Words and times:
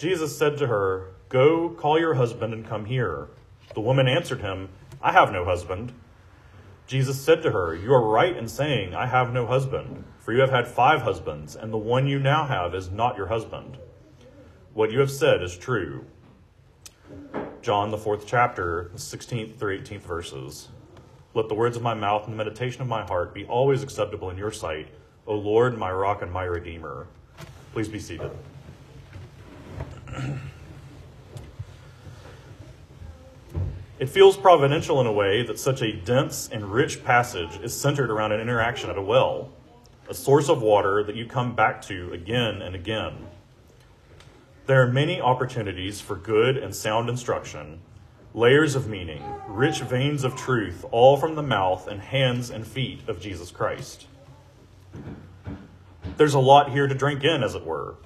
Jesus 0.00 0.34
said 0.34 0.56
to 0.56 0.66
her, 0.66 1.08
Go, 1.28 1.68
call 1.68 2.00
your 2.00 2.14
husband 2.14 2.54
and 2.54 2.66
come 2.66 2.86
here. 2.86 3.28
The 3.74 3.82
woman 3.82 4.08
answered 4.08 4.40
him, 4.40 4.70
I 5.02 5.12
have 5.12 5.30
no 5.30 5.44
husband. 5.44 5.92
Jesus 6.86 7.20
said 7.20 7.42
to 7.42 7.50
her, 7.50 7.74
You 7.74 7.92
are 7.92 8.08
right 8.08 8.34
in 8.34 8.48
saying, 8.48 8.94
I 8.94 9.04
have 9.04 9.30
no 9.30 9.46
husband, 9.46 10.04
for 10.18 10.32
you 10.32 10.40
have 10.40 10.48
had 10.48 10.66
five 10.66 11.02
husbands, 11.02 11.54
and 11.54 11.70
the 11.70 11.76
one 11.76 12.06
you 12.06 12.18
now 12.18 12.46
have 12.46 12.74
is 12.74 12.90
not 12.90 13.18
your 13.18 13.26
husband. 13.26 13.76
What 14.72 14.90
you 14.90 15.00
have 15.00 15.10
said 15.10 15.42
is 15.42 15.54
true. 15.54 16.06
John, 17.60 17.90
the 17.90 17.98
fourth 17.98 18.26
chapter, 18.26 18.88
the 18.94 18.98
16th 18.98 19.58
through 19.58 19.80
18th 19.80 20.00
verses. 20.00 20.68
Let 21.34 21.50
the 21.50 21.54
words 21.54 21.76
of 21.76 21.82
my 21.82 21.92
mouth 21.92 22.24
and 22.24 22.32
the 22.32 22.42
meditation 22.42 22.80
of 22.80 22.88
my 22.88 23.04
heart 23.04 23.34
be 23.34 23.44
always 23.44 23.82
acceptable 23.82 24.30
in 24.30 24.38
your 24.38 24.50
sight, 24.50 24.88
O 25.26 25.34
Lord, 25.34 25.76
my 25.76 25.92
rock 25.92 26.22
and 26.22 26.32
my 26.32 26.44
redeemer. 26.44 27.06
Please 27.74 27.88
be 27.88 27.98
seated. 27.98 28.30
It 34.00 34.08
feels 34.08 34.36
providential 34.36 34.98
in 35.02 35.06
a 35.06 35.12
way 35.12 35.42
that 35.42 35.58
such 35.58 35.82
a 35.82 35.92
dense 35.92 36.48
and 36.50 36.72
rich 36.72 37.04
passage 37.04 37.60
is 37.62 37.78
centered 37.78 38.10
around 38.10 38.32
an 38.32 38.40
interaction 38.40 38.88
at 38.88 38.96
a 38.96 39.02
well, 39.02 39.50
a 40.08 40.14
source 40.14 40.48
of 40.48 40.62
water 40.62 41.04
that 41.04 41.16
you 41.16 41.26
come 41.26 41.54
back 41.54 41.82
to 41.82 42.10
again 42.10 42.62
and 42.62 42.74
again. 42.74 43.26
There 44.64 44.82
are 44.82 44.90
many 44.90 45.20
opportunities 45.20 46.00
for 46.00 46.16
good 46.16 46.56
and 46.56 46.74
sound 46.74 47.10
instruction, 47.10 47.80
layers 48.32 48.74
of 48.74 48.88
meaning, 48.88 49.22
rich 49.46 49.80
veins 49.80 50.24
of 50.24 50.34
truth, 50.34 50.84
all 50.90 51.18
from 51.18 51.34
the 51.34 51.42
mouth 51.42 51.86
and 51.86 52.00
hands 52.00 52.48
and 52.48 52.66
feet 52.66 53.06
of 53.06 53.20
Jesus 53.20 53.50
Christ. 53.50 54.06
There's 56.16 56.34
a 56.34 56.38
lot 56.38 56.70
here 56.70 56.86
to 56.86 56.94
drink 56.94 57.22
in, 57.22 57.42
as 57.42 57.54
it 57.54 57.66
were. 57.66 57.96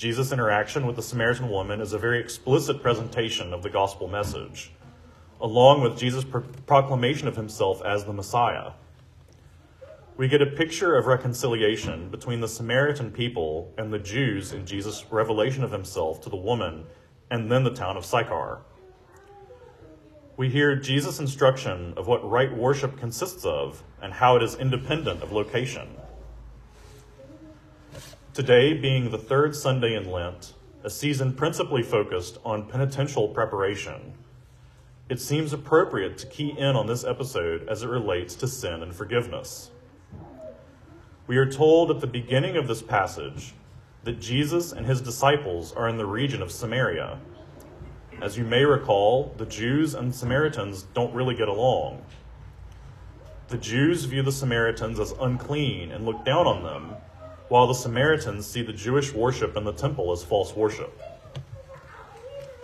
Jesus' 0.00 0.32
interaction 0.32 0.86
with 0.86 0.96
the 0.96 1.02
Samaritan 1.02 1.50
woman 1.50 1.82
is 1.82 1.92
a 1.92 1.98
very 1.98 2.20
explicit 2.20 2.80
presentation 2.80 3.52
of 3.52 3.62
the 3.62 3.68
gospel 3.68 4.08
message, 4.08 4.72
along 5.42 5.82
with 5.82 5.98
Jesus' 5.98 6.24
pro- 6.24 6.40
proclamation 6.40 7.28
of 7.28 7.36
himself 7.36 7.82
as 7.84 8.06
the 8.06 8.12
Messiah. 8.14 8.70
We 10.16 10.26
get 10.26 10.40
a 10.40 10.46
picture 10.46 10.96
of 10.96 11.04
reconciliation 11.04 12.08
between 12.08 12.40
the 12.40 12.48
Samaritan 12.48 13.10
people 13.10 13.74
and 13.76 13.92
the 13.92 13.98
Jews 13.98 14.54
in 14.54 14.64
Jesus' 14.64 15.04
revelation 15.10 15.64
of 15.64 15.70
himself 15.70 16.22
to 16.22 16.30
the 16.30 16.34
woman 16.34 16.86
and 17.30 17.52
then 17.52 17.64
the 17.64 17.74
town 17.74 17.98
of 17.98 18.06
Sychar. 18.06 18.62
We 20.38 20.48
hear 20.48 20.76
Jesus' 20.76 21.20
instruction 21.20 21.92
of 21.98 22.06
what 22.06 22.26
right 22.26 22.56
worship 22.56 22.98
consists 22.98 23.44
of 23.44 23.82
and 24.00 24.14
how 24.14 24.36
it 24.36 24.42
is 24.42 24.54
independent 24.54 25.22
of 25.22 25.30
location. 25.30 25.88
Today 28.40 28.72
being 28.72 29.10
the 29.10 29.18
third 29.18 29.54
Sunday 29.54 29.94
in 29.94 30.10
Lent, 30.10 30.54
a 30.82 30.88
season 30.88 31.34
principally 31.34 31.82
focused 31.82 32.38
on 32.42 32.70
penitential 32.70 33.28
preparation, 33.28 34.14
it 35.10 35.20
seems 35.20 35.52
appropriate 35.52 36.16
to 36.16 36.26
key 36.26 36.54
in 36.56 36.74
on 36.74 36.86
this 36.86 37.04
episode 37.04 37.68
as 37.68 37.82
it 37.82 37.88
relates 37.88 38.34
to 38.36 38.48
sin 38.48 38.82
and 38.82 38.94
forgiveness. 38.94 39.70
We 41.26 41.36
are 41.36 41.44
told 41.44 41.90
at 41.90 42.00
the 42.00 42.06
beginning 42.06 42.56
of 42.56 42.66
this 42.66 42.80
passage 42.80 43.52
that 44.04 44.20
Jesus 44.20 44.72
and 44.72 44.86
his 44.86 45.02
disciples 45.02 45.74
are 45.74 45.90
in 45.90 45.98
the 45.98 46.06
region 46.06 46.40
of 46.40 46.50
Samaria. 46.50 47.20
As 48.22 48.38
you 48.38 48.44
may 48.44 48.64
recall, 48.64 49.34
the 49.36 49.44
Jews 49.44 49.92
and 49.92 50.14
Samaritans 50.14 50.84
don't 50.94 51.12
really 51.12 51.34
get 51.34 51.48
along. 51.48 52.02
The 53.48 53.58
Jews 53.58 54.06
view 54.06 54.22
the 54.22 54.32
Samaritans 54.32 54.98
as 54.98 55.12
unclean 55.20 55.92
and 55.92 56.06
look 56.06 56.24
down 56.24 56.46
on 56.46 56.62
them, 56.62 56.96
while 57.50 57.66
the 57.66 57.74
Samaritans 57.74 58.46
see 58.46 58.62
the 58.62 58.72
Jewish 58.72 59.12
worship 59.12 59.56
in 59.56 59.64
the 59.64 59.72
temple 59.72 60.12
as 60.12 60.22
false 60.22 60.54
worship. 60.54 61.02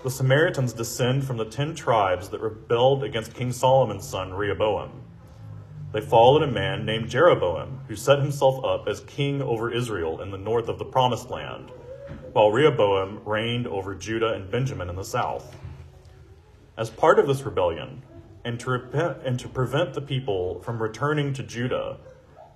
The 0.04 0.10
Samaritans 0.10 0.72
descend 0.72 1.24
from 1.24 1.38
the 1.38 1.44
ten 1.44 1.74
tribes 1.74 2.28
that 2.28 2.40
rebelled 2.40 3.02
against 3.02 3.34
King 3.34 3.50
Solomon's 3.50 4.08
son 4.08 4.32
Rehoboam. 4.32 5.02
They 5.92 6.00
followed 6.00 6.44
a 6.44 6.46
man 6.46 6.86
named 6.86 7.10
Jeroboam, 7.10 7.80
who 7.88 7.96
set 7.96 8.20
himself 8.20 8.64
up 8.64 8.86
as 8.86 9.00
king 9.00 9.42
over 9.42 9.72
Israel 9.72 10.20
in 10.20 10.30
the 10.30 10.38
north 10.38 10.68
of 10.68 10.78
the 10.78 10.84
Promised 10.84 11.30
Land, 11.30 11.72
while 12.32 12.52
Rehoboam 12.52 13.22
reigned 13.24 13.66
over 13.66 13.92
Judah 13.92 14.34
and 14.34 14.48
Benjamin 14.48 14.88
in 14.88 14.94
the 14.94 15.02
south. 15.02 15.56
As 16.76 16.90
part 16.90 17.18
of 17.18 17.26
this 17.26 17.42
rebellion, 17.42 18.04
and 18.44 18.60
to, 18.60 18.70
repent, 18.70 19.18
and 19.24 19.40
to 19.40 19.48
prevent 19.48 19.94
the 19.94 20.00
people 20.00 20.60
from 20.60 20.80
returning 20.80 21.32
to 21.32 21.42
Judah, 21.42 21.98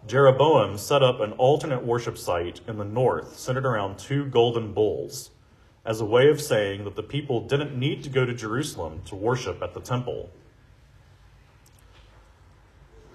Jeroboam 0.07 0.79
set 0.79 1.03
up 1.03 1.21
an 1.21 1.33
alternate 1.33 1.85
worship 1.85 2.17
site 2.17 2.61
in 2.67 2.79
the 2.79 2.85
north 2.85 3.39
centered 3.39 3.67
around 3.67 3.99
two 3.99 4.25
golden 4.25 4.73
bulls 4.73 5.31
as 5.85 6.01
a 6.01 6.07
way 6.07 6.29
of 6.29 6.41
saying 6.41 6.85
that 6.85 6.97
the 6.97 7.03
people 7.03 7.47
didn't 7.47 7.79
need 7.79 8.03
to 8.03 8.09
go 8.11 8.25
to 8.25 8.35
Jerusalem 8.35 9.03
to 9.07 9.15
worship 9.15 9.63
at 9.63 9.75
the 9.75 9.81
temple. 9.81 10.31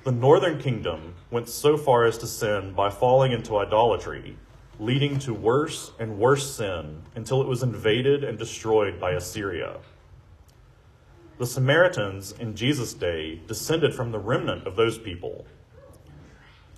The 0.03 0.11
northern 0.11 0.59
kingdom 0.59 1.15
went 1.31 1.49
so 1.49 1.77
far 1.77 2.05
as 2.05 2.19
to 2.19 2.27
sin 2.27 2.73
by 2.73 2.91
falling 2.91 3.31
into 3.31 3.57
idolatry, 3.57 4.37
leading 4.79 5.17
to 5.19 5.33
worse 5.33 5.91
and 5.97 6.19
worse 6.19 6.55
sin 6.55 7.01
until 7.15 7.41
it 7.41 7.47
was 7.47 7.63
invaded 7.63 8.23
and 8.23 8.37
destroyed 8.37 8.99
by 8.99 9.11
Assyria. 9.11 9.77
The 11.39 11.47
Samaritans 11.47 12.33
in 12.33 12.55
Jesus' 12.55 12.93
day 12.93 13.41
descended 13.47 13.95
from 13.95 14.11
the 14.11 14.19
remnant 14.19 14.67
of 14.67 14.75
those 14.75 14.99
people 14.99 15.45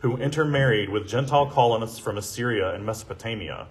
who 0.01 0.17
intermarried 0.17 0.89
with 0.89 1.07
Gentile 1.07 1.47
colonists 1.47 1.97
from 1.97 2.17
Assyria 2.17 2.73
and 2.73 2.85
Mesopotamia. 2.85 3.67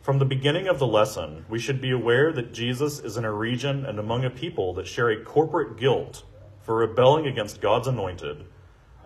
From 0.00 0.18
the 0.18 0.24
beginning 0.24 0.68
of 0.68 0.78
the 0.78 0.86
lesson, 0.86 1.44
we 1.48 1.58
should 1.58 1.80
be 1.80 1.90
aware 1.90 2.32
that 2.32 2.54
Jesus 2.54 3.00
is 3.00 3.16
in 3.16 3.24
a 3.24 3.32
region 3.32 3.84
and 3.84 3.98
among 3.98 4.24
a 4.24 4.30
people 4.30 4.72
that 4.74 4.86
share 4.86 5.10
a 5.10 5.22
corporate 5.22 5.76
guilt 5.76 6.22
for 6.62 6.76
rebelling 6.76 7.26
against 7.26 7.60
God's 7.60 7.88
anointed, 7.88 8.44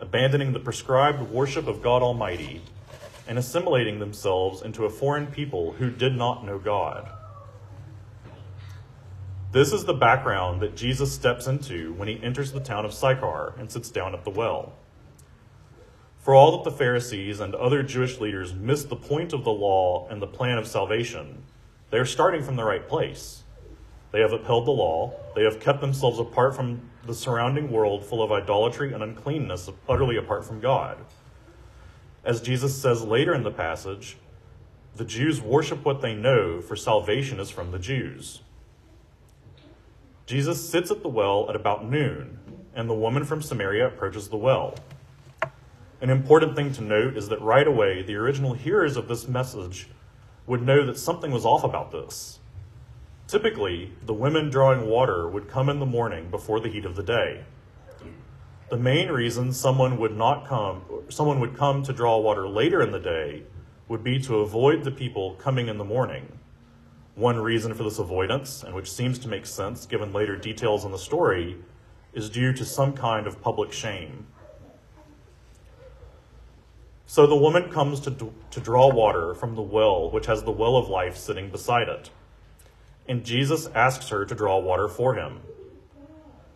abandoning 0.01 0.53
the 0.53 0.61
prescribed 0.61 1.31
worship 1.31 1.67
of 1.67 1.83
God 1.83 2.03
Almighty, 2.03 2.61
and 3.27 3.39
assimilating 3.39 3.99
themselves 3.99 4.63
into 4.63 4.85
a 4.85 4.91
foreign 4.91 5.27
people 5.27 5.73
who 5.73 5.91
did 5.91 6.15
not 6.15 6.45
know 6.45 6.59
God. 6.59 7.11
This 9.53 9.73
is 9.73 9.85
the 9.85 9.95
background 9.95 10.61
that 10.61 10.77
Jesus 10.77 11.13
steps 11.13 11.47
into 11.47 11.93
when 11.95 12.09
he 12.09 12.23
enters 12.23 12.53
the 12.53 12.61
town 12.61 12.85
of 12.85 12.93
Sychar 12.95 13.55
and 13.59 13.71
sits 13.71 13.91
down 13.91 14.15
at 14.15 14.25
the 14.25 14.31
well. 14.31 14.75
For 16.23 16.37
all 16.37 16.53
that 16.53 16.63
the 16.63 16.77
Pharisees 16.77 17.41
and 17.41 17.53
other 17.57 17.83
Jewish 17.83 18.21
leaders 18.21 18.55
missed 18.55 18.89
the 18.89 18.97
point 18.97 19.33
of 19.33 19.43
the 19.43 19.51
law 19.51 20.07
and 20.09 20.23
the 20.23 20.27
plan 20.29 20.57
of 20.57 20.69
salvation, 20.69 21.43
they 21.91 21.99
are 21.99 22.07
starting 22.07 22.45
from 22.45 22.55
the 22.55 22.65
right 22.65 22.89
place. 22.89 23.43
They 24.13 24.21
have 24.21 24.33
upheld 24.33 24.67
the 24.67 24.71
law, 24.71 25.15
they 25.35 25.43
have 25.43 25.59
kept 25.59 25.81
themselves 25.81 26.21
apart 26.21 26.55
from 26.55 26.89
the 27.05 27.15
surrounding 27.15 27.73
world 27.73 28.05
full 28.05 28.23
of 28.23 28.31
idolatry 28.31 28.93
and 28.93 29.03
uncleanness, 29.03 29.69
utterly 29.89 30.17
apart 30.17 30.45
from 30.45 30.61
God. 30.61 30.99
As 32.25 32.41
Jesus 32.41 32.81
says 32.81 33.03
later 33.03 33.35
in 33.35 33.43
the 33.43 33.51
passage, 33.51 34.17
the 34.95 35.05
Jews 35.05 35.41
worship 35.41 35.85
what 35.85 36.03
they 36.03 36.15
know, 36.15 36.61
for 36.61 36.77
salvation 36.77 37.41
is 37.41 37.51
from 37.51 37.73
the 37.73 37.81
Jews. 37.81 38.43
Jesus 40.27 40.69
sits 40.69 40.93
at 40.93 41.03
the 41.03 41.09
well 41.09 41.49
at 41.49 41.57
about 41.57 41.85
noon, 41.85 42.39
and 42.77 42.89
the 42.89 42.95
woman 42.95 43.25
from 43.25 43.43
Samaria 43.43 43.89
approaches 43.89 44.29
the 44.29 44.37
well. 44.37 44.77
An 46.03 46.11
important 46.11 46.57
thing 46.57 46.73
to 46.73 46.83
note 46.83 47.17
is 47.17 47.29
that 47.29 47.41
right 47.41 47.65
away, 47.65 48.03
the 48.03 48.17
original 48.17 48.55
hearers 48.55 48.97
of 48.97 49.07
this 49.07 49.29
message 49.29 49.87
would 50.49 50.61
know 50.61 50.85
that 50.85 50.99
something 50.99 51.31
was 51.31 51.45
off 51.45 51.63
about 51.63 51.93
this. 51.93 52.41
Typically, 53.29 53.93
the 54.05 54.13
women 54.13 54.51
drawing 54.51 54.89
water 54.89 55.29
would 55.29 55.49
come 55.49 55.69
in 55.69 55.79
the 55.79 55.87
morning 55.87 56.29
before 56.29 56.59
the 56.59 56.69
heat 56.69 56.85
of 56.85 56.97
the 56.97 57.05
day. 57.05 57.45
The 58.69 58.77
main 58.77 59.13
reason 59.13 59.53
someone 59.53 59.97
would 59.99 60.17
not 60.17 60.45
come, 60.45 60.83
someone 61.09 61.39
would 61.39 61.57
come 61.57 61.85
to 61.85 61.93
draw 61.93 62.19
water 62.19 62.49
later 62.49 62.83
in 62.83 62.91
the 62.91 62.99
day 62.99 63.45
would 63.87 64.03
be 64.03 64.19
to 64.23 64.41
avoid 64.41 64.83
the 64.83 64.91
people 64.91 65.37
coming 65.37 65.69
in 65.69 65.79
the 65.79 65.85
morning. 65.85 66.41
One 67.15 67.39
reason 67.39 67.75
for 67.75 67.85
this 67.85 68.01
avoidance, 68.01 68.65
and 68.65 68.75
which 68.75 68.91
seems 68.91 69.21
to 69.21 69.29
make 69.29 69.47
sense 69.47 69.87
given 69.87 70.13
later 70.13 70.35
details 70.35 70.85
in 70.85 70.91
the 70.91 70.99
story, 70.99 71.59
is 72.13 72.29
due 72.29 72.53
to 72.55 72.65
some 72.65 72.93
kind 72.93 73.29
of 73.29 73.41
public 73.41 73.71
shame. 73.71 74.27
So 77.13 77.27
the 77.27 77.37
woman 77.37 77.71
comes 77.71 78.01
to, 78.01 78.33
to 78.53 78.61
draw 78.61 78.91
water 78.91 79.35
from 79.35 79.55
the 79.55 79.61
well, 79.61 80.11
which 80.11 80.25
has 80.25 80.45
the 80.45 80.51
well 80.51 80.77
of 80.77 80.89
life 80.89 81.15
sitting 81.15 81.51
beside 81.51 81.87
it. 81.87 82.09
And 83.07 83.23
Jesus 83.23 83.67
asks 83.75 84.09
her 84.09 84.25
to 84.25 84.35
draw 84.35 84.59
water 84.59 84.89
for 84.89 85.15
him. 85.15 85.41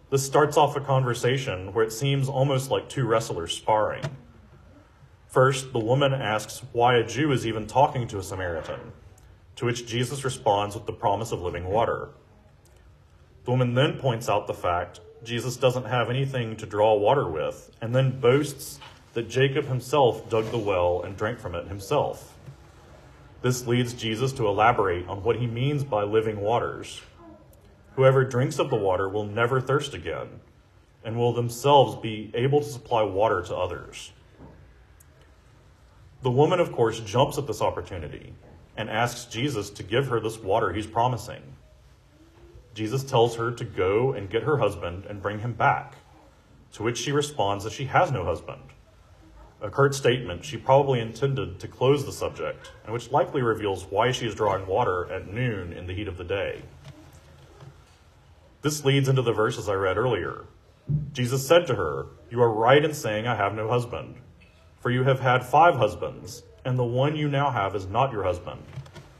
This 0.09 0.25
starts 0.25 0.57
off 0.57 0.75
a 0.75 0.81
conversation 0.81 1.75
where 1.75 1.85
it 1.85 1.93
seems 1.93 2.31
almost 2.31 2.71
like 2.71 2.89
two 2.89 3.05
wrestlers 3.05 3.53
sparring. 3.53 4.03
First, 5.27 5.75
the 5.75 5.79
woman 5.79 6.15
asks 6.15 6.63
why 6.73 6.97
a 6.97 7.07
Jew 7.07 7.33
is 7.33 7.47
even 7.47 7.67
talking 7.67 8.09
to 8.09 8.19
a 8.19 8.23
Samaritan, 8.23 8.81
to 9.57 9.67
which 9.67 9.87
Jesus 9.87 10.25
responds 10.25 10.75
with 10.75 10.87
the 10.87 10.93
promise 10.95 11.33
of 11.33 11.43
living 11.43 11.67
water. 11.67 12.09
The 13.45 13.51
woman 13.51 13.75
then 13.75 13.99
points 13.99 14.31
out 14.31 14.47
the 14.47 14.55
fact 14.55 15.01
Jesus 15.23 15.59
doesn't 15.59 15.85
have 15.85 16.09
anything 16.09 16.57
to 16.57 16.65
draw 16.65 16.95
water 16.95 17.29
with, 17.29 17.71
and 17.83 17.95
then 17.95 18.21
boasts 18.21 18.81
that 19.17 19.31
Jacob 19.31 19.65
himself 19.65 20.29
dug 20.29 20.45
the 20.51 20.59
well 20.59 21.01
and 21.01 21.17
drank 21.17 21.39
from 21.39 21.55
it 21.55 21.67
himself. 21.69 22.37
This 23.41 23.67
leads 23.67 23.95
Jesus 23.95 24.31
to 24.35 24.47
elaborate 24.47 25.09
on 25.09 25.23
what 25.23 25.37
he 25.37 25.47
means 25.47 25.85
by 25.85 26.03
living 26.03 26.39
waters. 26.39 27.01
Whoever 27.95 28.27
drinks 28.27 28.59
of 28.59 28.69
the 28.69 28.77
water 28.77 29.09
will 29.09 29.25
never 29.25 29.59
thirst 29.59 29.95
again, 29.95 30.29
and 31.03 31.17
will 31.17 31.33
themselves 31.33 31.97
be 31.97 32.31
able 32.35 32.61
to 32.61 32.69
supply 32.69 33.05
water 33.05 33.41
to 33.41 33.57
others. 33.57 34.13
The 36.21 36.31
woman, 36.31 36.61
of 36.61 36.71
course, 36.73 37.01
jumps 37.01 37.39
at 37.39 37.47
this 37.47 37.63
opportunity 37.63 38.35
and 38.77 38.91
asks 38.91 39.25
Jesus 39.33 39.71
to 39.71 39.83
give 39.83 40.09
her 40.09 40.21
this 40.21 40.37
water 40.37 40.75
he's 40.75 40.87
promising. 40.87 41.41
Jesus 42.75 43.03
tells 43.03 43.37
her 43.37 43.51
to 43.51 43.65
go 43.65 44.13
and 44.13 44.29
get 44.29 44.43
her 44.43 44.59
husband 44.59 45.07
and 45.07 45.23
bring 45.23 45.39
him 45.39 45.55
back, 45.55 45.95
to 46.73 46.83
which 46.83 46.99
she 46.99 47.13
responds 47.13 47.65
that 47.65 47.73
she 47.73 47.87
has 47.87 48.13
no 48.13 48.23
husband. 48.23 48.61
A 49.63 49.71
curt 49.71 49.95
statement 49.95 50.45
she 50.45 50.59
probably 50.59 51.01
intended 51.01 51.59
to 51.61 51.69
close 51.69 52.05
the 52.05 52.13
subject, 52.13 52.73
and 52.85 52.93
which 52.93 53.11
likely 53.11 53.41
reveals 53.41 53.85
why 53.85 54.13
she 54.13 54.27
is 54.27 54.35
drawing 54.35 54.67
water 54.67 55.11
at 55.11 55.33
noon 55.33 55.73
in 55.73 55.87
the 55.87 55.95
heat 55.95 56.09
of 56.09 56.19
the 56.19 56.25
day. 56.25 56.63
This 58.63 58.85
leads 58.85 59.09
into 59.09 59.23
the 59.23 59.33
verses 59.33 59.69
I 59.69 59.75
read 59.75 59.97
earlier. 59.97 60.45
Jesus 61.13 61.47
said 61.47 61.67
to 61.69 61.75
her, 61.75 62.07
You 62.31 62.43
are 62.43 62.51
right 62.51 62.85
in 62.85 62.93
saying, 62.93 63.27
I 63.27 63.37
have 63.37 63.55
no 63.55 63.69
husband. 63.69 64.17
For 64.81 64.91
you 64.91 65.05
have 65.05 65.21
had 65.21 65.45
five 65.45 65.77
husbands, 65.77 66.43
and 66.65 66.79
the 66.79 66.85
one 66.85 67.17
you 67.17 67.29
now 67.29 67.51
have 67.51 67.75
is 67.75 67.87
not 67.87 68.13
your 68.13 68.25
husband. 68.25 68.63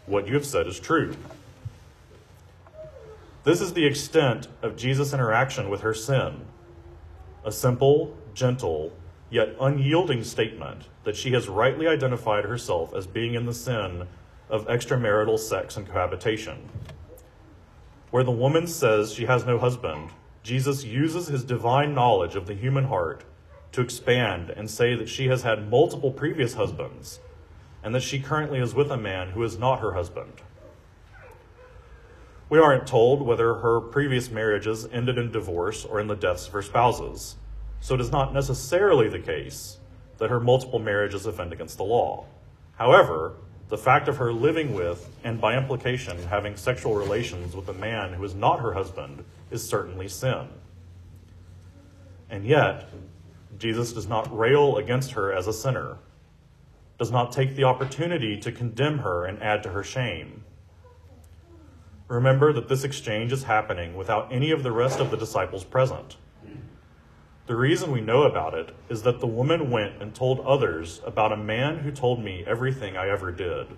What 0.05 0.27
you 0.27 0.35
have 0.35 0.47
said 0.47 0.67
is 0.67 0.79
true. 0.79 1.17
This 3.45 3.61
is 3.61 3.73
the 3.73 3.87
extent 3.87 4.49
of 4.63 4.77
Jesus' 4.77 5.13
interaction 5.13 5.71
with 5.71 5.81
her 5.81 5.95
sin. 5.95 6.45
A 7.45 7.53
simple, 7.53 8.17
gentle, 8.35 8.93
yet 9.31 9.57
unyielding 9.61 10.23
statement 10.23 10.89
that 11.05 11.17
she 11.17 11.33
has 11.33 11.49
rightly 11.49 11.87
identified 11.87 12.45
herself 12.45 12.95
as 12.95 13.07
being 13.07 13.35
in 13.35 13.47
the 13.47 13.55
sin 13.55 14.07
of 14.49 14.67
extramarital 14.69 15.39
sex 15.39 15.77
and 15.77 15.87
cohabitation. 15.87 16.69
Where 18.11 18.25
the 18.25 18.31
woman 18.31 18.67
says 18.67 19.13
she 19.13 19.27
has 19.27 19.45
no 19.45 19.59
husband, 19.59 20.11
Jesus 20.43 20.85
uses 20.85 21.27
his 21.27 21.43
divine 21.43 21.95
knowledge 21.95 22.37
of 22.37 22.47
the 22.47 22.55
human 22.55 22.85
heart 22.85 23.25
to 23.73 23.81
expand 23.81 24.51
and 24.51 24.71
say 24.71 24.95
that 24.95 25.09
she 25.09 25.27
has 25.27 25.43
had 25.43 25.69
multiple 25.69 26.13
previous 26.13 26.55
husbands 26.55 27.21
and 27.83 27.95
that 27.95 28.03
she 28.03 28.21
currently 28.21 28.61
is 28.61 28.75
with 28.75 28.91
a 28.91 28.97
man 28.97 29.31
who 29.31 29.43
is 29.43 29.59
not 29.59 29.81
her 29.81 29.93
husband. 29.93 30.33
We 32.49 32.61
aren't 32.61 32.87
told 32.87 33.23
whether 33.23 33.55
her 33.57 33.81
previous 33.81 34.31
marriages 34.31 34.87
ended 34.93 35.19
in 35.19 35.33
divorce 35.33 35.85
or 35.85 35.99
in 35.99 36.07
the 36.07 36.15
deaths 36.15 36.47
of 36.47 36.53
her 36.53 36.63
spouses, 36.63 37.37
so 37.81 37.95
it 37.95 38.01
is 38.01 38.11
not 38.11 38.33
necessarily 38.33 39.09
the 39.09 39.19
case 39.19 39.79
that 40.19 40.31
her 40.31 40.41
multiple 40.41 40.79
marriages 40.79 41.27
offend 41.27 41.53
against 41.53 41.77
the 41.77 41.85
law. 41.85 42.25
However, 42.77 43.35
the 43.69 43.79
fact 43.79 44.09
of 44.09 44.17
her 44.19 44.33
living 44.33 44.75
with, 44.75 45.09
and 45.25 45.41
by 45.41 45.57
implication, 45.57 46.17
having 46.29 46.57
sexual 46.57 46.95
relations 46.95 47.55
with 47.57 47.69
a 47.69 47.75
man 47.75 48.13
who 48.13 48.25
is 48.25 48.35
not 48.35 48.61
her 48.61 48.73
husband, 48.75 49.25
is 49.51 49.69
certainly 49.69 50.09
sin. 50.09 50.49
And 52.31 52.45
yet, 52.45 52.89
Jesus 53.59 53.93
does 53.93 54.07
not 54.07 54.37
rail 54.37 54.77
against 54.77 55.13
her 55.13 55.33
as 55.33 55.47
a 55.47 55.53
sinner, 55.53 55.99
does 56.99 57.11
not 57.11 57.33
take 57.33 57.57
the 57.57 57.65
opportunity 57.65 58.39
to 58.39 58.53
condemn 58.53 58.99
her 58.99 59.25
and 59.25 59.43
add 59.43 59.63
to 59.65 59.71
her 59.71 59.83
shame. 59.83 60.45
Remember 62.09 62.53
that 62.53 62.69
this 62.69 62.85
exchange 62.85 63.33
is 63.33 63.45
happening 63.45 63.97
without 63.97 64.33
any 64.33 64.53
of 64.53 64.63
the 64.63 64.73
rest 64.73 65.01
of 65.01 65.11
the 65.11 65.17
disciples 65.17 65.65
present. 65.65 66.17
The 67.47 67.55
reason 67.55 67.93
we 67.93 68.01
know 68.01 68.25
about 68.25 68.55
it 68.55 68.75
is 68.89 69.03
that 69.03 69.21
the 69.21 69.27
woman 69.29 69.71
went 69.71 70.03
and 70.03 70.13
told 70.13 70.41
others 70.41 71.01
about 71.07 71.33
a 71.33 71.37
man 71.37 71.79
who 71.79 71.93
told 71.93 72.23
me 72.23 72.43
everything 72.45 72.97
I 72.97 73.09
ever 73.09 73.31
did. 73.31 73.69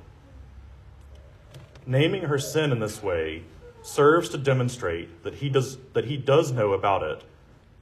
Naming 1.87 2.23
her 2.23 2.39
sin 2.39 2.73
in 2.73 2.81
this 2.81 3.03
way 3.03 3.43
serves 3.83 4.31
to 4.31 4.39
demonstrate 4.39 5.23
that 5.23 5.35
he 5.37 5.51
does, 5.51 5.77
that 5.93 6.07
he 6.07 6.17
does 6.17 6.51
know 6.51 6.73
about 6.73 7.03
it, 7.03 7.25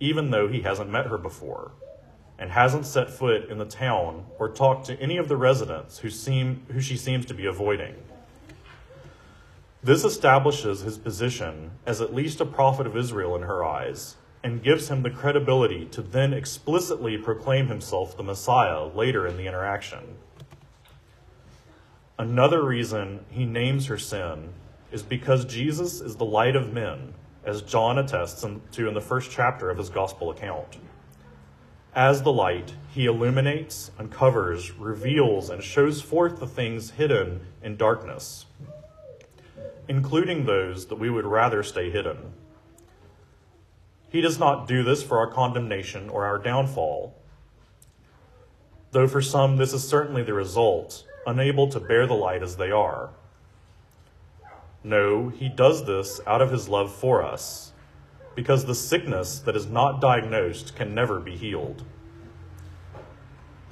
even 0.01 0.33
though 0.33 0.49
he 0.49 0.63
hasn't 0.63 0.91
met 0.91 1.07
her 1.07 1.19
before 1.19 1.71
and 2.37 2.51
hasn't 2.51 2.85
set 2.85 3.09
foot 3.09 3.49
in 3.49 3.59
the 3.59 3.65
town 3.65 4.27
or 4.41 4.49
talked 4.49 4.87
to 4.87 5.01
any 5.01 5.17
of 5.17 5.29
the 5.29 5.37
residents 5.37 5.99
who, 5.99 6.11
seem, 6.11 6.67
who 6.73 6.81
she 6.81 6.97
seems 6.97 7.25
to 7.27 7.35
be 7.35 7.47
avoiding. 7.47 7.95
This 9.85 10.05
establishes 10.05 10.81
his 10.81 10.99
position 10.99 11.71
as 11.87 12.01
at 12.01 12.13
least 12.13 12.41
a 12.41 12.45
prophet 12.45 12.89
of 12.89 12.97
Israel 12.97 13.37
in 13.37 13.43
her 13.43 13.65
eyes 13.65 14.17
and 14.47 14.63
gives 14.63 14.89
him 14.89 15.03
the 15.03 15.11
credibility 15.11 15.87
to 15.87 16.01
then 16.01 16.33
explicitly 16.33 17.19
proclaim 17.19 17.67
himself 17.67 18.17
the 18.17 18.23
Messiah 18.23 18.85
later 18.85 19.27
in 19.27 19.37
the 19.37 19.49
interaction. 19.49 19.99
Another 22.17 22.63
reason 22.63 23.27
he 23.29 23.45
names 23.45 23.87
her 23.87 23.99
sin 23.99 24.51
is 24.93 25.03
because 25.03 25.47
Jesus 25.47 26.01
is 26.01 26.15
the 26.15 26.25
light 26.25 26.55
of 26.55 26.73
men, 26.73 27.13
as 27.45 27.61
John 27.61 27.99
attests 27.99 28.47
to 28.71 28.87
in 28.87 28.95
the 28.95 29.01
first 29.01 29.33
chapter 29.33 29.69
of 29.69 29.79
his 29.79 29.91
gospel 29.91 30.31
account. 30.31 30.77
As 31.93 32.23
the 32.23 32.33
light, 32.33 32.73
he 32.93 33.07
illuminates, 33.07 33.91
uncovers, 33.99 34.71
reveals, 34.79 35.51
and 35.51 35.61
shows 35.61 36.01
forth 36.01 36.39
the 36.39 36.47
things 36.47 36.91
hidden 36.91 37.41
in 37.65 37.77
darkness, 37.77 38.47
including 39.89 40.45
those 40.47 40.87
that 40.87 41.01
we 41.01 41.11
would 41.11 41.27
rather 41.27 41.65
stay 41.65 41.91
hidden. 41.91 42.33
He 44.09 44.21
does 44.21 44.39
not 44.39 44.69
do 44.69 44.83
this 44.83 45.03
for 45.03 45.19
our 45.19 45.27
condemnation 45.27 46.09
or 46.09 46.25
our 46.25 46.39
downfall, 46.39 47.15
though 48.93 49.09
for 49.09 49.21
some 49.21 49.57
this 49.57 49.73
is 49.73 49.87
certainly 49.87 50.23
the 50.23 50.35
result, 50.35 51.05
unable 51.27 51.69
to 51.69 51.81
bear 51.81 52.07
the 52.07 52.15
light 52.15 52.43
as 52.43 52.57
they 52.57 52.71
are. 52.71 53.11
No, 54.85 55.31
he 55.31 55.49
does 55.49 55.85
this 55.85 56.21
out 56.27 56.41
of 56.41 56.53
his 56.53 56.69
love 56.69 56.95
for 56.95 57.25
us 57.25 57.73
because 58.37 58.65
the 58.65 58.75
sickness 58.75 59.41
that 59.41 59.57
is 59.57 59.67
not 59.67 60.01
diagnosed 60.01 60.77
can 60.77 60.95
never 60.95 61.19
be 61.19 61.37
healed. 61.37 61.83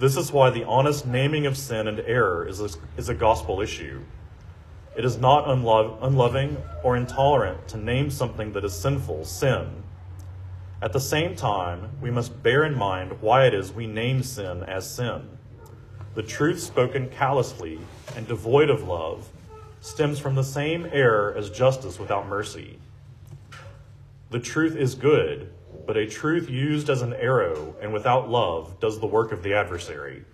This 0.01 0.17
is 0.17 0.33
why 0.33 0.51
the 0.51 0.65
honest 0.65 1.07
naming 1.07 1.47
of 1.47 1.57
sin 1.57 1.87
and 1.87 2.01
error 2.01 2.49
is 2.49 2.61
a, 2.61 2.69
is 2.97 3.09
a 3.09 3.15
gospel 3.15 3.61
issue. 3.61 4.01
It 4.97 5.05
is 5.05 5.19
not 5.19 5.47
unlo- 5.47 5.97
unloving 6.03 6.57
or 6.83 6.97
intolerant 6.97 7.69
to 7.69 7.77
name 7.77 8.11
something 8.11 8.53
that 8.55 8.65
is 8.65 8.75
sinful 8.75 9.25
sin. 9.25 9.84
At 10.85 10.93
the 10.93 11.01
same 11.01 11.35
time, 11.35 11.89
we 12.03 12.11
must 12.11 12.43
bear 12.43 12.63
in 12.63 12.77
mind 12.77 13.23
why 13.23 13.47
it 13.47 13.55
is 13.55 13.73
we 13.73 13.87
name 13.87 14.23
sin 14.23 14.63
as 14.65 14.87
sin. 14.87 15.31
The 16.15 16.23
truth 16.23 16.61
spoken 16.61 17.09
callously 17.09 17.79
and 18.15 18.29
devoid 18.29 18.69
of 18.69 18.87
love 18.87 19.31
stems 19.81 20.19
from 20.19 20.35
the 20.35 20.45
same 20.45 20.87
error 20.93 21.35
as 21.38 21.49
justice 21.49 21.99
without 21.99 22.29
mercy. 22.29 22.79
The 24.29 24.41
truth 24.41 24.76
is 24.76 24.95
good, 24.95 25.50
but 25.87 25.97
a 25.97 26.07
truth 26.07 26.50
used 26.50 26.91
as 26.91 27.00
an 27.00 27.14
arrow 27.14 27.75
and 27.81 27.95
without 27.95 28.29
love 28.29 28.79
does 28.79 29.00
the 29.00 29.07
work 29.07 29.33
of 29.33 29.43
the 29.43 29.55
adversary. 29.55 30.26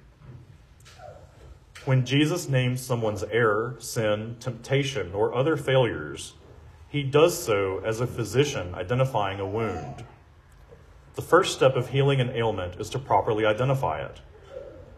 When 1.85 2.05
Jesus 2.05 2.49
names 2.49 2.81
someone's 2.81 3.23
error, 3.23 3.77
sin, 3.79 4.35
temptation, 4.41 5.15
or 5.15 5.33
other 5.33 5.57
failures, 5.57 6.35
he 6.89 7.05
does 7.05 7.41
so 7.41 7.81
as 7.85 8.01
a 8.01 8.07
physician 8.09 8.75
identifying 8.75 9.39
a 9.39 9.47
wound. 9.47 10.05
The 11.21 11.27
first 11.27 11.53
step 11.53 11.77
of 11.77 11.91
healing 11.91 12.19
an 12.23 12.31
ailment 12.31 12.81
is 12.81 12.89
to 12.89 12.99
properly 12.99 13.45
identify 13.45 14.01
it. 14.03 14.23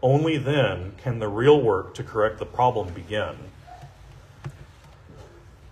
Only 0.01 0.37
then 0.37 0.93
can 1.03 1.19
the 1.19 1.27
real 1.27 1.61
work 1.61 1.93
to 1.95 2.03
correct 2.03 2.39
the 2.39 2.45
problem 2.45 2.93
begin. 2.93 3.35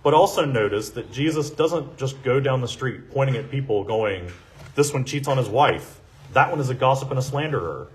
But 0.02 0.12
also 0.12 0.44
notice 0.44 0.90
that 0.90 1.10
Jesus 1.10 1.48
doesn't 1.48 1.96
just 1.96 2.22
go 2.22 2.38
down 2.38 2.60
the 2.60 2.68
street 2.68 3.10
pointing 3.12 3.36
at 3.36 3.50
people 3.50 3.82
going, 3.82 4.30
This 4.74 4.92
one 4.92 5.06
cheats 5.06 5.26
on 5.26 5.38
his 5.38 5.48
wife. 5.48 6.02
That 6.34 6.50
one 6.50 6.60
is 6.60 6.68
a 6.68 6.74
gossip 6.74 7.08
and 7.08 7.18
a 7.18 7.22
slanderer. 7.22 7.88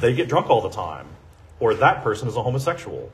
They 0.00 0.14
get 0.14 0.30
drunk 0.30 0.48
all 0.48 0.62
the 0.62 0.70
time. 0.70 1.08
Or 1.60 1.74
that 1.74 2.02
person 2.02 2.26
is 2.26 2.36
a 2.36 2.42
homosexual. 2.42 3.12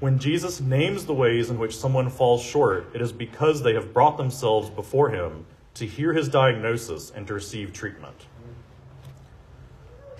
When 0.00 0.18
Jesus 0.18 0.58
names 0.58 1.04
the 1.04 1.12
ways 1.12 1.50
in 1.50 1.58
which 1.58 1.76
someone 1.76 2.08
falls 2.08 2.42
short, 2.42 2.88
it 2.94 3.02
is 3.02 3.12
because 3.12 3.62
they 3.62 3.74
have 3.74 3.92
brought 3.92 4.16
themselves 4.16 4.70
before 4.70 5.10
him 5.10 5.44
to 5.74 5.86
hear 5.86 6.12
his 6.12 6.28
diagnosis 6.28 7.10
and 7.10 7.26
to 7.26 7.34
receive 7.34 7.72
treatment. 7.72 8.26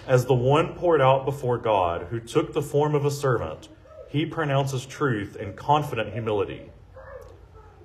As 0.07 0.27
the 0.27 0.35
one 0.35 0.75
poured 0.75 1.01
out 1.01 1.25
before 1.25 1.59
God, 1.59 2.09
who 2.11 2.21
took 2.21 2.53
the 2.53 2.63
form 2.63 2.95
of 2.95 3.05
a 3.05 3.11
servant, 3.11 3.69
he 4.09 4.27
pronounces 4.27 4.85
truth 4.85 5.37
in 5.37 5.55
confident 5.55 6.13
humility. 6.13 6.71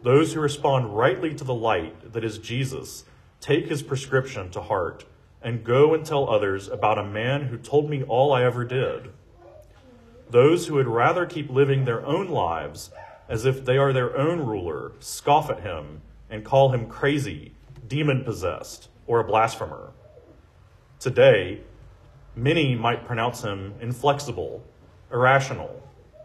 Those 0.04 0.34
who 0.34 0.40
respond 0.40 0.96
rightly 0.96 1.34
to 1.36 1.44
the 1.44 1.54
light 1.54 2.14
that 2.14 2.24
is 2.24 2.38
Jesus 2.38 3.06
take 3.40 3.68
his 3.68 3.82
prescription 3.82 4.50
to 4.52 4.62
heart 4.62 5.06
and 5.42 5.64
go 5.64 5.94
and 5.94 6.06
tell 6.06 6.30
others 6.30 6.68
about 6.68 6.98
a 6.98 7.04
man 7.04 7.44
who 7.44 7.58
told 7.58 7.90
me 7.90 8.04
all 8.04 8.34
I 8.34 8.44
ever 8.44 8.66
did. 8.66 9.10
Those 10.30 10.68
who 10.68 10.76
would 10.76 10.88
rather 10.88 11.26
keep 11.26 11.50
living 11.50 11.86
their 11.86 12.06
own 12.06 12.28
lives 12.28 12.92
as 13.28 13.46
if 13.46 13.64
they 13.64 13.78
are 13.78 13.94
their 13.94 14.18
own 14.18 14.40
ruler 14.40 14.92
scoff 15.00 15.50
at 15.50 15.62
him 15.62 16.02
and 16.30 16.46
call 16.46 16.72
him 16.72 16.88
crazy, 16.88 17.54
demon 17.89 18.24
possessed, 18.24 18.88
or 19.08 19.19
a 19.19 19.24
blasphemer. 19.24 19.91
Today, 21.00 21.62
many 22.36 22.75
might 22.75 23.05
pronounce 23.05 23.41
him 23.41 23.74
inflexible, 23.81 24.63
irrational, 25.12 25.81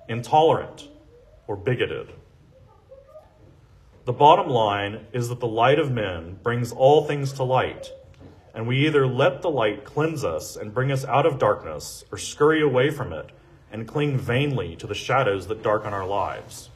intolerant, 0.08 0.88
or 1.46 1.56
bigoted. 1.56 2.12
The 4.04 4.12
bottom 4.12 4.48
line 4.48 5.06
is 5.14 5.30
that 5.30 5.40
the 5.40 5.48
light 5.48 5.78
of 5.78 5.90
men 5.90 6.38
brings 6.42 6.70
all 6.72 7.04
things 7.06 7.32
to 7.32 7.42
light, 7.42 7.90
and 8.54 8.68
we 8.68 8.86
either 8.86 9.06
let 9.06 9.40
the 9.40 9.50
light 9.50 9.84
cleanse 9.84 10.22
us 10.22 10.56
and 10.56 10.74
bring 10.74 10.92
us 10.92 11.06
out 11.06 11.24
of 11.24 11.38
darkness, 11.38 12.04
or 12.12 12.18
scurry 12.18 12.60
away 12.60 12.90
from 12.90 13.14
it 13.14 13.30
and 13.72 13.88
cling 13.88 14.18
vainly 14.18 14.76
to 14.76 14.86
the 14.86 14.94
shadows 14.94 15.46
that 15.46 15.62
darken 15.62 15.94
our 15.94 16.06
lives. 16.06 16.68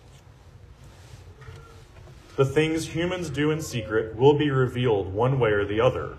The 2.38 2.45
things 2.45 2.87
humans 2.87 3.30
do 3.30 3.50
in 3.50 3.61
secret 3.61 4.14
will 4.14 4.35
be 4.35 4.49
revealed 4.49 5.12
one 5.12 5.40
way 5.40 5.50
or 5.50 5.64
the 5.64 5.80
other, 5.80 6.16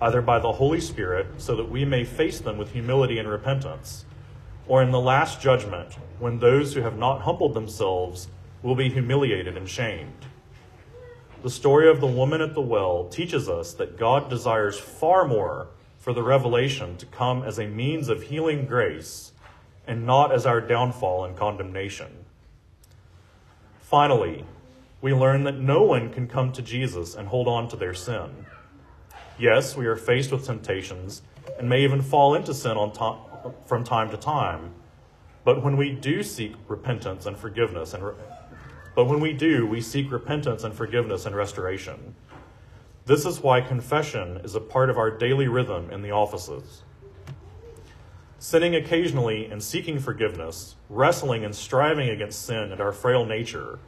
either 0.00 0.22
by 0.22 0.38
the 0.38 0.52
Holy 0.52 0.80
Spirit, 0.80 1.26
so 1.36 1.54
that 1.56 1.70
we 1.70 1.84
may 1.84 2.04
face 2.04 2.40
them 2.40 2.56
with 2.56 2.72
humility 2.72 3.18
and 3.18 3.28
repentance, 3.28 4.06
or 4.66 4.82
in 4.82 4.92
the 4.92 4.98
last 4.98 5.42
judgment, 5.42 5.98
when 6.18 6.38
those 6.38 6.72
who 6.72 6.80
have 6.80 6.96
not 6.96 7.20
humbled 7.20 7.52
themselves 7.52 8.28
will 8.62 8.76
be 8.76 8.88
humiliated 8.88 9.58
and 9.58 9.68
shamed. 9.68 10.24
The 11.42 11.50
story 11.50 11.90
of 11.90 12.00
the 12.00 12.06
woman 12.06 12.40
at 12.40 12.54
the 12.54 12.62
well 12.62 13.04
teaches 13.04 13.46
us 13.46 13.74
that 13.74 13.98
God 13.98 14.30
desires 14.30 14.78
far 14.78 15.28
more 15.28 15.68
for 15.98 16.14
the 16.14 16.22
revelation 16.22 16.96
to 16.96 17.04
come 17.04 17.42
as 17.42 17.58
a 17.58 17.66
means 17.66 18.08
of 18.08 18.22
healing 18.22 18.64
grace 18.64 19.32
and 19.86 20.06
not 20.06 20.32
as 20.32 20.46
our 20.46 20.62
downfall 20.62 21.26
and 21.26 21.36
condemnation. 21.36 22.24
Finally, 23.80 24.46
we 25.00 25.14
learn 25.14 25.44
that 25.44 25.58
no 25.58 25.82
one 25.82 26.10
can 26.10 26.26
come 26.26 26.52
to 26.52 26.62
Jesus 26.62 27.14
and 27.14 27.28
hold 27.28 27.46
on 27.46 27.68
to 27.68 27.76
their 27.76 27.94
sin. 27.94 28.46
Yes, 29.38 29.76
we 29.76 29.86
are 29.86 29.96
faced 29.96 30.32
with 30.32 30.44
temptations 30.44 31.22
and 31.58 31.68
may 31.68 31.82
even 31.82 32.02
fall 32.02 32.34
into 32.34 32.52
sin 32.52 32.74
to- 32.74 33.16
from 33.64 33.84
time 33.84 34.10
to 34.10 34.16
time. 34.16 34.74
But 35.44 35.62
when 35.62 35.76
we 35.76 35.92
do 35.92 36.22
seek 36.22 36.54
repentance 36.66 37.24
and 37.26 37.36
forgiveness 37.36 37.94
and 37.94 38.04
re- 38.04 38.14
but 38.94 39.04
when 39.04 39.20
we 39.20 39.32
do, 39.32 39.64
we 39.64 39.80
seek 39.80 40.10
repentance 40.10 40.64
and 40.64 40.74
forgiveness 40.74 41.24
and 41.24 41.36
restoration. 41.36 42.16
This 43.06 43.24
is 43.24 43.40
why 43.40 43.60
confession 43.60 44.38
is 44.38 44.56
a 44.56 44.60
part 44.60 44.90
of 44.90 44.98
our 44.98 45.08
daily 45.10 45.46
rhythm 45.46 45.88
in 45.90 46.02
the 46.02 46.10
offices. 46.10 46.82
Sinning 48.40 48.74
occasionally 48.74 49.46
and 49.46 49.62
seeking 49.62 50.00
forgiveness, 50.00 50.74
wrestling 50.90 51.44
and 51.44 51.54
striving 51.54 52.08
against 52.08 52.44
sin 52.44 52.72
and 52.72 52.80
our 52.80 52.92
frail 52.92 53.24
nature, 53.24 53.78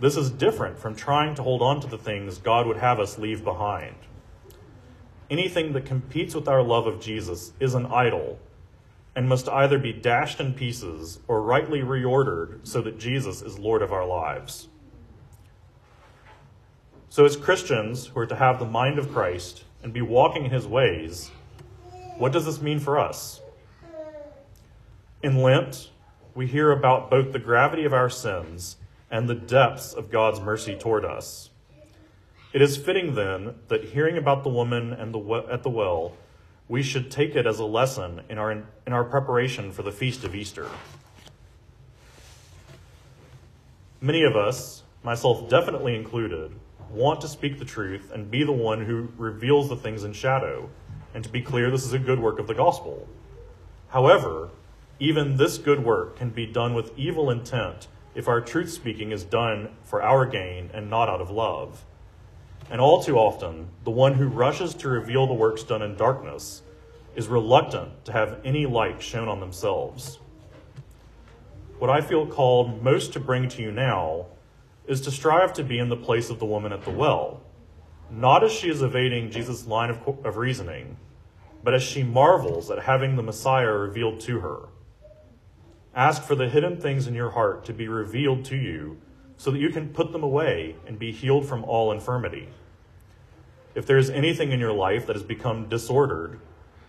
this 0.00 0.16
is 0.16 0.30
different 0.30 0.78
from 0.78 0.94
trying 0.94 1.34
to 1.34 1.42
hold 1.42 1.60
on 1.60 1.80
to 1.82 1.86
the 1.86 1.98
things 1.98 2.38
God 2.38 2.66
would 2.66 2.78
have 2.78 2.98
us 2.98 3.18
leave 3.18 3.44
behind. 3.44 3.96
Anything 5.28 5.74
that 5.74 5.84
competes 5.84 6.34
with 6.34 6.48
our 6.48 6.62
love 6.62 6.86
of 6.86 7.00
Jesus 7.00 7.52
is 7.60 7.74
an 7.74 7.86
idol 7.86 8.38
and 9.14 9.28
must 9.28 9.48
either 9.48 9.78
be 9.78 9.92
dashed 9.92 10.40
in 10.40 10.54
pieces 10.54 11.20
or 11.28 11.42
rightly 11.42 11.80
reordered 11.80 12.66
so 12.66 12.80
that 12.80 12.98
Jesus 12.98 13.42
is 13.42 13.58
Lord 13.58 13.82
of 13.82 13.92
our 13.92 14.06
lives. 14.06 14.68
So, 17.08 17.24
as 17.24 17.36
Christians 17.36 18.06
who 18.06 18.20
are 18.20 18.26
to 18.26 18.36
have 18.36 18.58
the 18.58 18.64
mind 18.64 18.98
of 18.98 19.12
Christ 19.12 19.64
and 19.82 19.92
be 19.92 20.00
walking 20.00 20.44
in 20.44 20.50
his 20.50 20.66
ways, 20.66 21.30
what 22.16 22.32
does 22.32 22.46
this 22.46 22.62
mean 22.62 22.78
for 22.78 22.98
us? 22.98 23.40
In 25.22 25.42
Lent, 25.42 25.90
we 26.34 26.46
hear 26.46 26.70
about 26.70 27.10
both 27.10 27.32
the 27.32 27.38
gravity 27.38 27.84
of 27.84 27.92
our 27.92 28.08
sins 28.08 28.76
and 29.10 29.28
the 29.28 29.34
depths 29.34 29.92
of 29.92 30.10
God's 30.10 30.40
mercy 30.40 30.76
toward 30.76 31.04
us. 31.04 31.50
It 32.52 32.62
is 32.62 32.76
fitting 32.76 33.14
then 33.14 33.54
that 33.68 33.84
hearing 33.84 34.16
about 34.16 34.42
the 34.42 34.50
woman 34.50 34.92
and 34.92 35.14
the 35.14 35.46
at 35.50 35.62
the 35.62 35.70
well, 35.70 36.16
we 36.68 36.82
should 36.82 37.10
take 37.10 37.34
it 37.34 37.46
as 37.46 37.58
a 37.58 37.64
lesson 37.64 38.22
in 38.28 38.38
our, 38.38 38.52
in 38.52 38.92
our 38.92 39.04
preparation 39.04 39.72
for 39.72 39.82
the 39.82 39.92
feast 39.92 40.24
of 40.24 40.34
Easter. 40.34 40.68
Many 44.00 44.22
of 44.22 44.36
us, 44.36 44.84
myself 45.02 45.48
definitely 45.50 45.94
included, 45.94 46.52
want 46.90 47.20
to 47.20 47.28
speak 47.28 47.58
the 47.58 47.64
truth 47.64 48.10
and 48.12 48.30
be 48.30 48.44
the 48.44 48.52
one 48.52 48.84
who 48.84 49.08
reveals 49.16 49.68
the 49.68 49.76
things 49.76 50.04
in 50.04 50.12
shadow. 50.12 50.70
And 51.12 51.22
to 51.24 51.30
be 51.30 51.42
clear, 51.42 51.70
this 51.70 51.84
is 51.84 51.92
a 51.92 51.98
good 51.98 52.20
work 52.20 52.38
of 52.38 52.46
the 52.46 52.54
gospel. 52.54 53.08
However, 53.88 54.50
even 54.98 55.36
this 55.36 55.58
good 55.58 55.84
work 55.84 56.16
can 56.16 56.30
be 56.30 56.46
done 56.46 56.74
with 56.74 56.96
evil 56.96 57.30
intent 57.30 57.88
if 58.14 58.28
our 58.28 58.40
truth 58.40 58.70
speaking 58.70 59.12
is 59.12 59.24
done 59.24 59.70
for 59.82 60.02
our 60.02 60.26
gain 60.26 60.70
and 60.74 60.90
not 60.90 61.08
out 61.08 61.20
of 61.20 61.30
love. 61.30 61.84
And 62.70 62.80
all 62.80 63.02
too 63.02 63.16
often, 63.16 63.68
the 63.84 63.90
one 63.90 64.14
who 64.14 64.28
rushes 64.28 64.74
to 64.74 64.88
reveal 64.88 65.26
the 65.26 65.34
works 65.34 65.62
done 65.62 65.82
in 65.82 65.96
darkness 65.96 66.62
is 67.16 67.28
reluctant 67.28 68.04
to 68.04 68.12
have 68.12 68.40
any 68.44 68.66
light 68.66 69.02
shown 69.02 69.28
on 69.28 69.40
themselves. 69.40 70.18
What 71.78 71.90
I 71.90 72.00
feel 72.00 72.26
called 72.26 72.82
most 72.82 73.12
to 73.14 73.20
bring 73.20 73.48
to 73.48 73.62
you 73.62 73.72
now 73.72 74.26
is 74.86 75.00
to 75.02 75.10
strive 75.10 75.52
to 75.54 75.64
be 75.64 75.78
in 75.78 75.88
the 75.88 75.96
place 75.96 76.30
of 76.30 76.38
the 76.38 76.46
woman 76.46 76.72
at 76.72 76.84
the 76.84 76.90
well, 76.90 77.40
not 78.10 78.44
as 78.44 78.52
she 78.52 78.68
is 78.68 78.82
evading 78.82 79.30
Jesus' 79.30 79.66
line 79.66 79.90
of, 79.90 80.00
of 80.24 80.36
reasoning, 80.36 80.96
but 81.62 81.74
as 81.74 81.82
she 81.82 82.02
marvels 82.02 82.70
at 82.70 82.80
having 82.80 83.16
the 83.16 83.22
Messiah 83.22 83.72
revealed 83.72 84.20
to 84.20 84.40
her. 84.40 84.68
Ask 85.94 86.22
for 86.22 86.36
the 86.36 86.48
hidden 86.48 86.80
things 86.80 87.08
in 87.08 87.14
your 87.14 87.30
heart 87.30 87.64
to 87.64 87.72
be 87.72 87.88
revealed 87.88 88.44
to 88.46 88.56
you 88.56 88.98
so 89.36 89.50
that 89.50 89.58
you 89.58 89.70
can 89.70 89.88
put 89.88 90.12
them 90.12 90.22
away 90.22 90.76
and 90.86 90.98
be 90.98 91.10
healed 91.10 91.46
from 91.46 91.64
all 91.64 91.90
infirmity. 91.90 92.48
If 93.74 93.86
there 93.86 93.98
is 93.98 94.10
anything 94.10 94.52
in 94.52 94.60
your 94.60 94.72
life 94.72 95.06
that 95.06 95.16
has 95.16 95.24
become 95.24 95.68
disordered, 95.68 96.38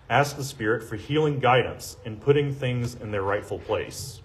ask 0.10 0.36
the 0.36 0.44
Spirit 0.44 0.84
for 0.84 0.98
healing 0.98 1.40
guidance 1.40 1.98
in 2.06 2.18
putting 2.18 2.54
things 2.54 2.94
in 2.94 3.12
their 3.12 3.24
rightful 3.24 3.58
place. 3.58 4.22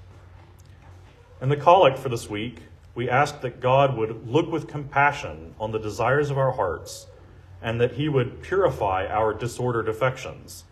In 1.41 1.49
the 1.49 1.57
collect 1.57 1.99
for 1.99 2.09
this 2.11 2.29
week, 2.29 2.63
we 2.95 3.09
ask 3.09 3.41
that 3.43 3.61
God 3.61 3.97
would 3.97 4.29
look 4.29 4.51
with 4.51 4.69
compassion 4.69 5.55
on 5.59 5.73
the 5.73 5.79
desires 5.79 6.31
of 6.31 6.37
our 6.37 6.53
hearts 6.53 7.07
and 7.63 7.81
that 7.81 7.93
He 7.93 8.09
would 8.09 8.43
purify 8.43 9.07
our 9.07 9.33
disordered 9.33 9.89
affections 9.89 10.65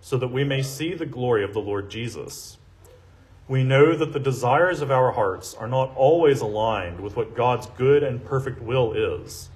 so 0.00 0.16
that 0.16 0.28
we 0.28 0.42
may 0.42 0.62
see 0.62 0.94
the 0.94 1.06
glory 1.06 1.44
of 1.44 1.52
the 1.52 1.60
Lord 1.60 1.90
Jesus 1.90 2.58
we 3.46 3.62
know 3.62 3.94
that 3.94 4.12
the 4.12 4.20
desires 4.20 4.80
of 4.80 4.90
our 4.90 5.12
hearts 5.12 5.54
are 5.54 5.68
not 5.68 5.94
always 5.96 6.40
aligned 6.40 7.00
with 7.00 7.16
what 7.16 7.36
God's 7.36 7.66
good 7.66 8.02
and 8.02 8.24
perfect 8.24 8.62
will 8.62 8.92
is. 8.94 9.50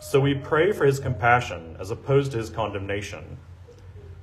So 0.00 0.18
we 0.18 0.34
pray 0.34 0.72
for 0.72 0.84
his 0.84 0.98
compassion 0.98 1.76
as 1.78 1.92
opposed 1.92 2.32
to 2.32 2.38
his 2.38 2.50
condemnation. 2.50 3.38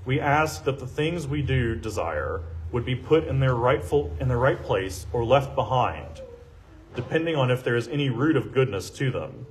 We 0.06 0.20
ask 0.20 0.66
that 0.66 0.80
the 0.80 0.88
things 0.88 1.28
we 1.28 1.42
do 1.42 1.76
desire 1.76 2.42
would 2.74 2.86
be 2.86 2.96
put 2.96 3.26
in 3.26 3.40
their 3.40 3.56
rightful 3.56 4.14
in 4.20 4.28
their 4.28 4.38
right 4.38 4.62
place 4.62 5.06
or 5.14 5.24
left 5.24 5.56
behind, 5.56 6.22
depending 6.96 7.38
on 7.38 7.50
if 7.50 7.64
there 7.64 7.78
is 7.78 7.88
any 7.88 8.10
root 8.10 8.36
of 8.36 8.54
goodness 8.54 8.90
to 8.92 9.10
them. 9.12 9.48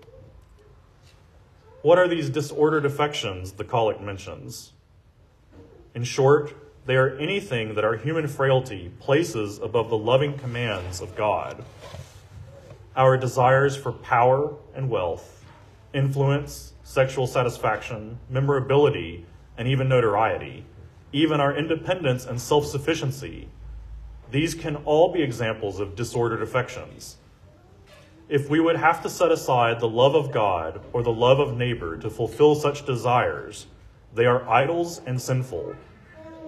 What 1.81 1.99
are 1.99 2.09
these 2.09 2.29
disordered 2.29 2.85
affections 2.85 3.53
the 3.53 3.65
collect 3.65 4.03
mentions? 4.03 4.73
In 5.95 6.05
short, 6.05 6.55
they 6.89 6.97
are 6.97 7.19
anything 7.19 7.75
that 7.75 7.85
our 7.85 7.97
human 7.97 8.27
frailty 8.27 8.91
places 8.99 9.59
above 9.59 9.91
the 9.91 9.99
loving 9.99 10.39
commands 10.39 11.03
of 11.03 11.15
God. 11.15 11.63
Our 12.97 13.19
desires 13.19 13.77
for 13.77 13.93
power 13.93 14.55
and 14.75 14.89
wealth, 14.89 15.45
influence, 15.93 16.73
sexual 16.83 17.27
satisfaction, 17.27 18.19
memorability, 18.31 19.27
and 19.59 19.69
even 19.69 19.87
notoriety, 19.87 20.65
even 21.13 21.41
our 21.41 21.55
independence 21.55 22.25
and 22.25 22.41
self 22.41 22.65
sufficiency, 22.65 23.49
these 24.31 24.55
can 24.55 24.77
all 24.77 25.13
be 25.13 25.21
examples 25.21 25.81
of 25.81 25.95
disordered 25.95 26.41
affections. 26.41 27.19
If 28.31 28.49
we 28.49 28.61
would 28.61 28.77
have 28.77 29.03
to 29.03 29.11
set 29.11 29.31
aside 29.31 29.79
the 29.79 29.89
love 29.91 30.15
of 30.15 30.33
God 30.33 30.81
or 30.95 31.03
the 31.03 31.13
love 31.13 31.39
of 31.39 31.55
neighbor 31.55 31.99
to 31.99 32.09
fulfill 32.09 32.55
such 32.55 32.87
desires, 32.87 33.67
they 34.15 34.25
are 34.25 34.49
idols 34.49 35.03
and 35.05 35.21
sinful 35.21 35.77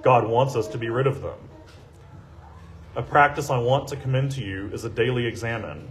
God 0.02 0.26
wants 0.26 0.56
us 0.56 0.68
to 0.68 0.78
be 0.78 0.88
rid 0.88 1.06
of 1.06 1.22
them. 1.22 1.38
A 2.96 3.02
practice 3.02 3.50
I 3.50 3.58
want 3.58 3.88
to 3.88 3.96
commend 3.96 4.32
to 4.32 4.42
you 4.42 4.70
is 4.72 4.84
a 4.84 4.90
daily 4.90 5.26
examen, 5.26 5.90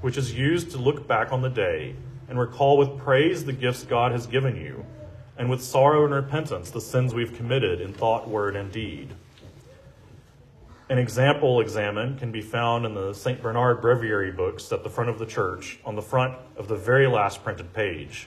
which 0.00 0.16
is 0.16 0.34
used 0.34 0.70
to 0.72 0.78
look 0.78 1.06
back 1.06 1.32
on 1.32 1.42
the 1.42 1.50
day 1.50 1.94
and 2.28 2.38
recall 2.38 2.78
with 2.78 2.98
praise 2.98 3.44
the 3.44 3.52
gifts 3.52 3.84
God 3.84 4.12
has 4.12 4.26
given 4.26 4.56
you, 4.56 4.86
and 5.36 5.50
with 5.50 5.62
sorrow 5.62 6.04
and 6.04 6.14
repentance 6.14 6.70
the 6.70 6.80
sins 6.80 7.12
we've 7.12 7.34
committed 7.34 7.80
in 7.80 7.92
thought, 7.92 8.28
word, 8.28 8.56
and 8.56 8.72
deed. 8.72 9.14
An 10.88 10.98
example 10.98 11.60
examen 11.60 12.18
can 12.18 12.32
be 12.32 12.40
found 12.40 12.84
in 12.84 12.94
the 12.94 13.12
St. 13.12 13.40
Bernard 13.40 13.80
Breviary 13.80 14.32
books 14.32 14.72
at 14.72 14.82
the 14.82 14.90
front 14.90 15.08
of 15.08 15.20
the 15.20 15.26
church 15.26 15.78
on 15.84 15.94
the 15.94 16.02
front 16.02 16.34
of 16.56 16.66
the 16.66 16.76
very 16.76 17.06
last 17.06 17.44
printed 17.44 17.72
page. 17.72 18.26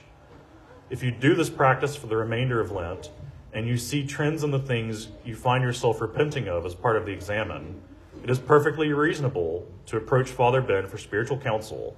If 0.88 1.02
you 1.02 1.10
do 1.10 1.34
this 1.34 1.50
practice 1.50 1.94
for 1.94 2.06
the 2.06 2.16
remainder 2.16 2.60
of 2.60 2.70
Lent, 2.70 3.10
and 3.54 3.66
you 3.68 3.78
see 3.78 4.04
trends 4.06 4.42
in 4.42 4.50
the 4.50 4.58
things 4.58 5.08
you 5.24 5.36
find 5.36 5.62
yourself 5.62 6.00
repenting 6.00 6.48
of 6.48 6.66
as 6.66 6.74
part 6.74 6.96
of 6.96 7.06
the 7.06 7.12
examen, 7.12 7.80
it 8.22 8.28
is 8.28 8.38
perfectly 8.38 8.92
reasonable 8.92 9.66
to 9.86 9.96
approach 9.96 10.28
Father 10.28 10.60
Ben 10.60 10.88
for 10.88 10.98
spiritual 10.98 11.38
counsel 11.38 11.96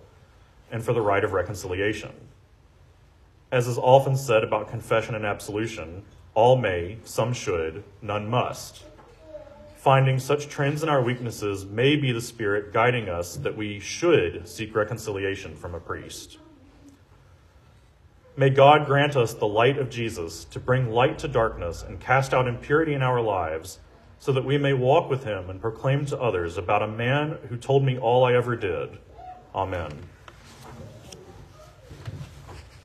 and 0.70 0.84
for 0.84 0.92
the 0.92 1.00
rite 1.00 1.24
of 1.24 1.32
reconciliation. 1.32 2.12
As 3.50 3.66
is 3.66 3.78
often 3.78 4.16
said 4.16 4.44
about 4.44 4.68
confession 4.68 5.14
and 5.14 5.24
absolution, 5.24 6.02
all 6.34 6.56
may, 6.56 6.98
some 7.04 7.32
should, 7.32 7.82
none 8.02 8.28
must. 8.28 8.84
finding 9.86 10.18
such 10.18 10.48
trends 10.48 10.82
in 10.82 10.88
our 10.88 11.00
weaknesses 11.00 11.64
may 11.64 11.94
be 11.94 12.10
the 12.10 12.20
Spirit 12.20 12.72
guiding 12.72 13.08
us 13.08 13.36
that 13.36 13.56
we 13.56 13.78
should 13.78 14.48
seek 14.48 14.74
reconciliation 14.74 15.54
from 15.54 15.76
a 15.76 15.78
priest. 15.78 16.38
May 18.38 18.50
God 18.50 18.84
grant 18.84 19.16
us 19.16 19.32
the 19.32 19.46
light 19.46 19.78
of 19.78 19.88
Jesus 19.88 20.44
to 20.46 20.60
bring 20.60 20.90
light 20.90 21.18
to 21.20 21.28
darkness 21.28 21.82
and 21.82 21.98
cast 21.98 22.34
out 22.34 22.46
impurity 22.46 22.92
in 22.92 23.02
our 23.02 23.22
lives, 23.22 23.78
so 24.18 24.30
that 24.32 24.44
we 24.44 24.58
may 24.58 24.74
walk 24.74 25.08
with 25.08 25.24
him 25.24 25.48
and 25.48 25.58
proclaim 25.58 26.04
to 26.06 26.20
others 26.20 26.58
about 26.58 26.82
a 26.82 26.88
man 26.88 27.38
who 27.48 27.56
told 27.56 27.82
me 27.82 27.96
all 27.96 28.24
I 28.24 28.34
ever 28.34 28.54
did. 28.54 28.98
Amen. 29.54 29.90